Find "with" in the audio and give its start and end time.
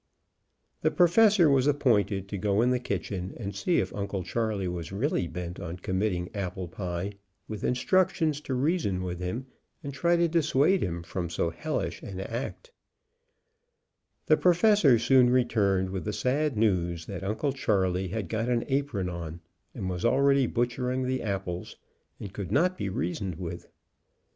7.47-7.63, 9.03-9.19, 15.91-16.05, 23.35-23.67